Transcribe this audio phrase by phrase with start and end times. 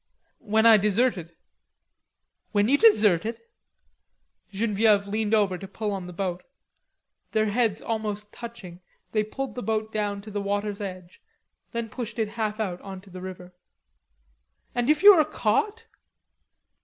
[0.39, 1.35] "When I deserted."
[2.53, 3.39] "When you deserted?"
[4.51, 6.41] Genevieve leaned over to pull on the boat.
[7.33, 11.21] Their heads almost touching, they pulled the boat down to the water's edge,
[11.71, 13.53] then pushed it half out on to the river.
[14.73, 15.85] "And if you are caught?"